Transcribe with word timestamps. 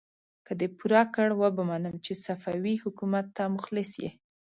که 0.45 0.51
دې 0.59 0.67
پوره 0.77 1.03
کړ، 1.15 1.27
وبه 1.41 1.63
منم 1.71 1.95
چې 2.05 2.13
صفوي 2.25 2.75
حکومت 2.83 3.25
ته 3.35 3.43
مخلص 3.55 3.91
يې! 4.03 4.09